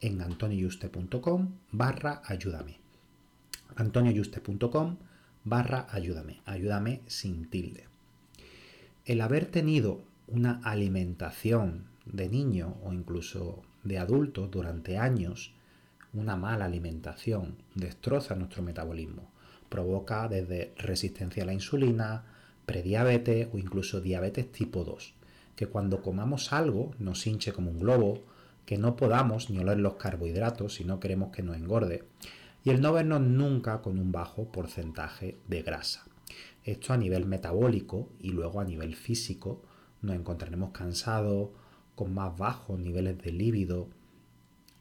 [0.00, 2.78] en antonioyuste.com barra ayúdame.
[3.76, 4.96] antonioyuste.com
[5.44, 6.40] barra ayúdame.
[6.44, 7.86] Ayúdame sin tilde.
[9.04, 15.52] El haber tenido una alimentación de niño o incluso de adulto durante años,
[16.12, 19.30] una mala alimentación destroza nuestro metabolismo.
[19.68, 22.24] Provoca desde resistencia a la insulina,
[22.66, 25.14] prediabetes o incluso diabetes tipo 2,
[25.56, 28.24] que cuando comamos algo nos hinche como un globo,
[28.70, 32.04] que no podamos ni oler los carbohidratos si no queremos que nos engorde,
[32.62, 36.04] y el no vernos nunca con un bajo porcentaje de grasa.
[36.62, 39.60] Esto a nivel metabólico y luego a nivel físico
[40.02, 41.48] nos encontraremos cansados,
[41.96, 43.88] con más bajos niveles de líbido,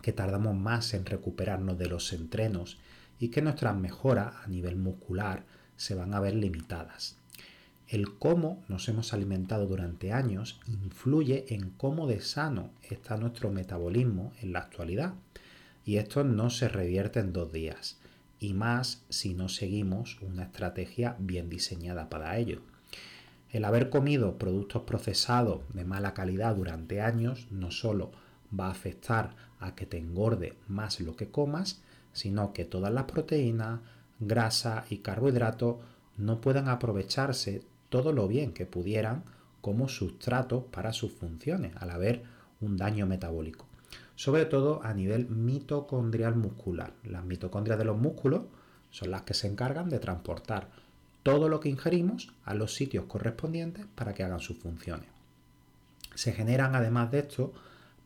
[0.00, 2.78] que tardamos más en recuperarnos de los entrenos
[3.18, 5.44] y que nuestras mejoras a nivel muscular
[5.74, 7.18] se van a ver limitadas.
[7.88, 14.32] El cómo nos hemos alimentado durante años influye en cómo de sano está nuestro metabolismo
[14.40, 15.14] en la actualidad.
[15.84, 17.98] Y esto no se revierte en dos días,
[18.38, 22.62] y más si no seguimos una estrategia bien diseñada para ello.
[23.50, 28.12] El haber comido productos procesados de mala calidad durante años no solo
[28.58, 31.82] va a afectar a que te engorde más lo que comas,
[32.12, 33.80] sino que todas las proteínas,
[34.20, 35.76] grasa y carbohidratos
[36.16, 39.22] no puedan aprovecharse todo lo bien que pudieran
[39.60, 42.24] como sustrato para sus funciones al haber
[42.62, 43.66] un daño metabólico.
[44.16, 46.94] Sobre todo a nivel mitocondrial muscular.
[47.04, 48.44] Las mitocondrias de los músculos
[48.90, 50.70] son las que se encargan de transportar
[51.22, 55.08] todo lo que ingerimos a los sitios correspondientes para que hagan sus funciones.
[56.14, 57.52] Se generan además de esto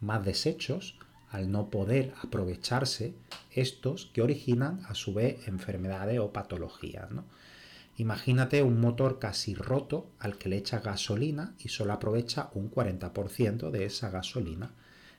[0.01, 0.99] más desechos
[1.31, 3.15] al no poder aprovecharse
[3.53, 7.09] estos que originan a su vez enfermedades o patologías.
[7.13, 7.25] ¿no?
[7.99, 13.71] Imagínate un motor casi roto al que le echa gasolina y solo aprovecha un 40%
[13.71, 14.75] de esa gasolina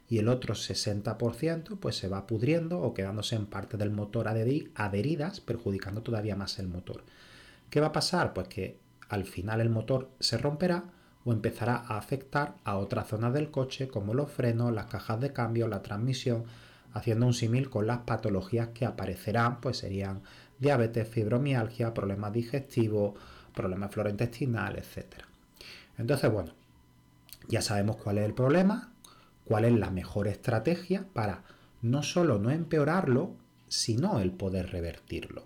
[0.10, 5.42] y el otro 60% pues se va pudriendo o quedándose en parte del motor adheridas,
[5.42, 7.04] perjudicando todavía más el motor.
[7.70, 8.34] ¿Qué va a pasar?
[8.34, 10.84] Pues que al final el motor se romperá
[11.26, 15.34] o empezará a afectar a otras zonas del coche como los frenos, las cajas de
[15.34, 16.46] cambio, la transmisión,
[16.94, 20.22] haciendo un símil con las patologías que aparecerán, pues serían
[20.60, 23.14] diabetes, fibromialgia, problemas digestivos,
[23.54, 25.24] problemas florointestinales, etc.
[25.98, 26.54] Entonces, bueno,
[27.48, 28.92] ya sabemos cuál es el problema,
[29.46, 31.44] cuál es la mejor estrategia para
[31.82, 33.36] no solo no empeorarlo,
[33.68, 35.44] sino el poder revertirlo.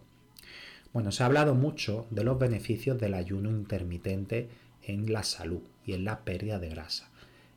[0.93, 4.49] Bueno, se ha hablado mucho de los beneficios del ayuno intermitente
[4.83, 7.09] en la salud y en la pérdida de grasa.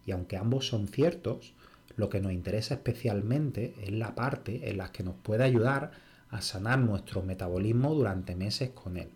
[0.06, 1.54] Y aunque ambos son ciertos,
[1.96, 5.92] lo que nos interesa especialmente es la parte en la que nos puede ayudar
[6.34, 9.08] a sanar nuestro metabolismo durante meses con él.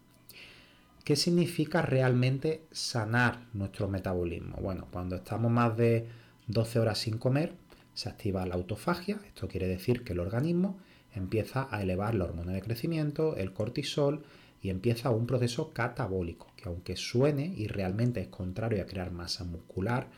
[1.03, 4.56] ¿Qué significa realmente sanar nuestro metabolismo?
[4.61, 6.06] Bueno, cuando estamos más de
[6.47, 7.55] 12 horas sin comer,
[7.93, 10.79] se activa la autofagia, esto quiere decir que el organismo
[11.12, 14.23] empieza a elevar la hormona de crecimiento, el cortisol,
[14.62, 19.43] y empieza un proceso catabólico, que aunque suene y realmente es contrario a crear masa
[19.43, 20.09] muscular,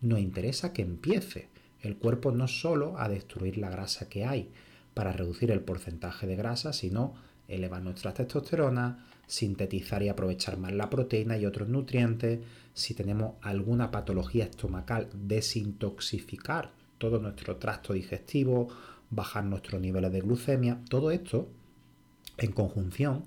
[0.00, 1.48] nos interesa que empiece
[1.82, 4.50] el cuerpo no solo a destruir la grasa que hay,
[4.94, 7.14] para reducir el porcentaje de grasa, sino
[7.46, 12.40] elevar nuestra testosterona, sintetizar y aprovechar más la proteína y otros nutrientes,
[12.74, 18.68] si tenemos alguna patología estomacal, desintoxicar todo nuestro tracto digestivo,
[19.10, 21.48] bajar nuestros niveles de glucemia, todo esto
[22.36, 23.24] en conjunción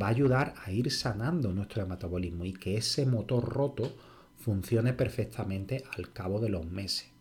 [0.00, 3.92] va a ayudar a ir sanando nuestro metabolismo y que ese motor roto
[4.38, 7.13] funcione perfectamente al cabo de los meses.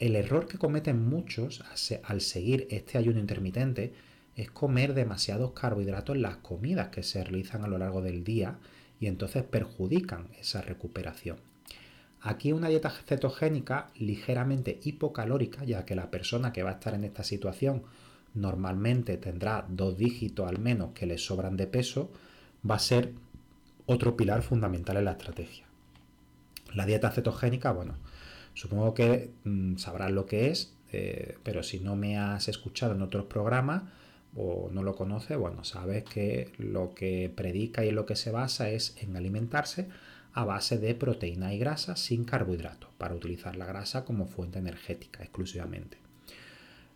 [0.00, 1.62] El error que cometen muchos
[2.04, 3.92] al seguir este ayuno intermitente
[4.34, 8.58] es comer demasiados carbohidratos en las comidas que se realizan a lo largo del día
[8.98, 11.36] y entonces perjudican esa recuperación.
[12.22, 17.04] Aquí una dieta cetogénica ligeramente hipocalórica, ya que la persona que va a estar en
[17.04, 17.82] esta situación
[18.32, 22.10] normalmente tendrá dos dígitos al menos que le sobran de peso,
[22.68, 23.12] va a ser
[23.84, 25.66] otro pilar fundamental en la estrategia.
[26.72, 27.96] La dieta cetogénica, bueno,
[28.54, 33.02] supongo que mm, sabrás lo que es, eh, pero si no me has escuchado en
[33.02, 33.84] otros programas
[34.34, 38.30] o no lo conoces, bueno, sabes que lo que predica y en lo que se
[38.30, 39.88] basa es en alimentarse
[40.32, 45.22] a base de proteína y grasa sin carbohidratos, para utilizar la grasa como fuente energética
[45.22, 45.98] exclusivamente.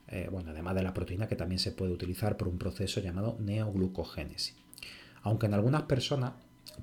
[0.08, 3.36] Eh, bueno, además de la proteína que también se puede utilizar por un proceso llamado
[3.40, 4.54] neoglucogénesis.
[5.22, 6.34] Aunque en algunas personas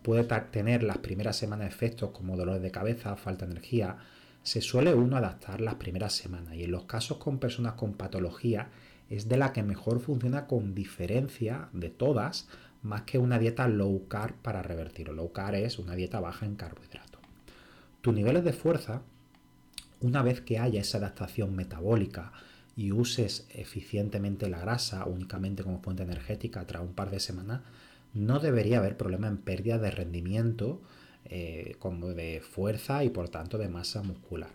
[0.02, 3.98] puede tener las primeras semanas efectos como dolores de cabeza, falta de energía,
[4.44, 8.70] se suele uno adaptar las primeras semanas y en los casos con personas con patología
[9.10, 12.48] es de la que mejor funciona con diferencia de todas
[12.82, 15.14] más que una dieta low carb para revertirlo.
[15.14, 17.22] Low carb es una dieta baja en carbohidratos.
[18.02, 19.04] Tus niveles de fuerza,
[20.00, 22.32] una vez que haya esa adaptación metabólica
[22.76, 27.62] y uses eficientemente la grasa únicamente como fuente energética tras un par de semanas,
[28.14, 30.82] no debería haber problema en pérdida de rendimiento
[31.26, 34.52] eh, como de fuerza y por tanto de masa muscular.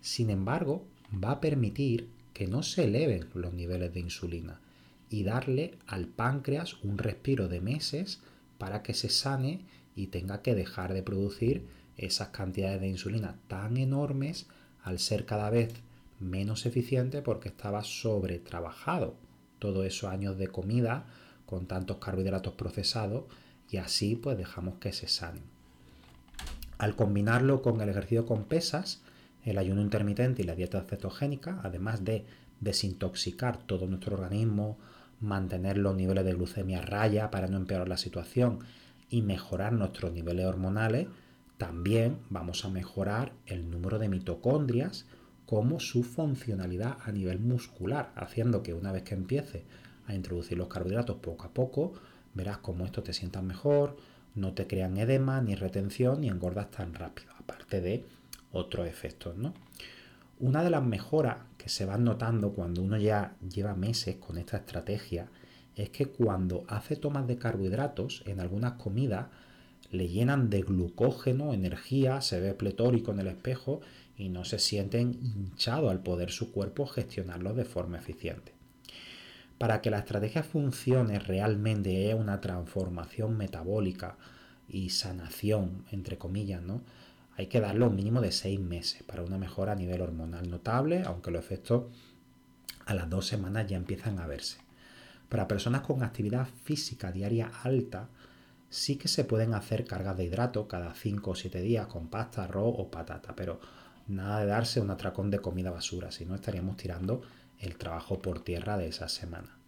[0.00, 4.60] Sin embargo, va a permitir que no se eleven los niveles de insulina
[5.08, 8.20] y darle al páncreas un respiro de meses
[8.58, 9.60] para que se sane
[9.94, 11.66] y tenga que dejar de producir
[11.96, 14.46] esas cantidades de insulina tan enormes
[14.82, 15.72] al ser cada vez
[16.20, 19.16] menos eficiente porque estaba sobretrabajado
[19.58, 21.06] todos esos años de comida
[21.46, 23.24] con tantos carbohidratos procesados
[23.70, 25.53] y así pues dejamos que se sanen.
[26.78, 29.02] Al combinarlo con el ejercicio con pesas,
[29.44, 32.24] el ayuno intermitente y la dieta cetogénica, además de
[32.60, 34.78] desintoxicar todo nuestro organismo,
[35.20, 38.60] mantener los niveles de glucemia a raya para no empeorar la situación
[39.08, 41.08] y mejorar nuestros niveles hormonales,
[41.58, 45.06] también vamos a mejorar el número de mitocondrias
[45.46, 49.64] como su funcionalidad a nivel muscular, haciendo que una vez que empiece
[50.06, 51.92] a introducir los carbohidratos poco a poco,
[52.34, 53.96] verás cómo esto te sienta mejor,
[54.34, 58.04] no te crean edema, ni retención, ni engordas tan rápido, aparte de
[58.52, 59.54] otros efectos, ¿no?
[60.40, 64.56] Una de las mejoras que se van notando cuando uno ya lleva meses con esta
[64.58, 65.28] estrategia
[65.76, 69.26] es que cuando hace tomas de carbohidratos en algunas comidas
[69.90, 73.80] le llenan de glucógeno, energía, se ve pletórico en el espejo
[74.16, 78.53] y no se sienten hinchados al poder su cuerpo gestionarlo de forma eficiente.
[79.58, 84.16] Para que la estrategia funcione realmente es una transformación metabólica
[84.68, 86.82] y sanación, entre comillas, ¿no?
[87.36, 91.02] hay que darle un mínimo de seis meses para una mejora a nivel hormonal notable,
[91.04, 91.84] aunque los efectos
[92.86, 94.58] a las dos semanas ya empiezan a verse.
[95.28, 98.08] Para personas con actividad física diaria alta,
[98.70, 102.44] sí que se pueden hacer cargas de hidrato cada 5 o 7 días con pasta,
[102.44, 103.58] arroz o patata, pero
[104.06, 107.22] nada de darse un atracón de comida basura, si no estaríamos tirando
[107.64, 109.58] el trabajo por tierra de esa semana.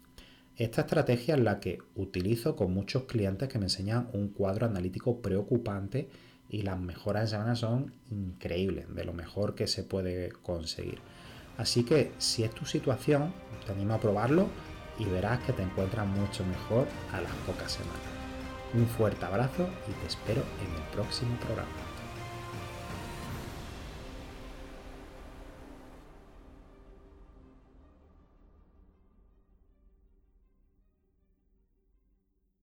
[0.57, 5.21] Esta estrategia es la que utilizo con muchos clientes que me enseñan un cuadro analítico
[5.21, 6.09] preocupante
[6.49, 11.01] y las mejoras de semana son increíbles, de lo mejor que se puede conseguir.
[11.59, 13.33] Así que si es tu situación,
[13.67, 14.49] te animo a probarlo
[14.99, 18.01] y verás que te encuentras mucho mejor a las pocas semanas.
[18.75, 21.96] Un fuerte abrazo y te espero en el próximo programa.